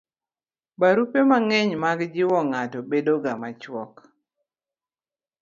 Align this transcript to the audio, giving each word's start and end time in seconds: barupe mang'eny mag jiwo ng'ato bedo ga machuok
barupe 0.79 1.19
mang'eny 1.29 1.71
mag 1.83 1.99
jiwo 2.13 2.37
ng'ato 2.49 2.79
bedo 2.91 3.13
ga 3.23 3.33
machuok 3.41 3.93